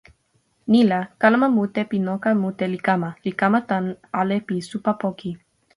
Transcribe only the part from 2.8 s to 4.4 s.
kama, li kama tan ale